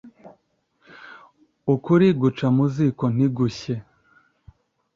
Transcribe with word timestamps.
ukuri 1.73 2.07
guca 2.21 2.47
mu 2.55 2.65
ziko 2.73 3.05
ntigushye 3.13 3.75